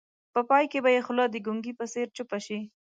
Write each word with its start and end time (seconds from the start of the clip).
په 0.33 0.41
پای 0.49 0.65
کې 0.71 0.79
به 0.83 0.89
یې 0.95 1.01
خوله 1.05 1.25
د 1.29 1.35
ګونګي 1.45 1.73
په 1.79 1.85
څېر 1.91 2.07
چپه 2.17 2.37
شي. 2.45 2.59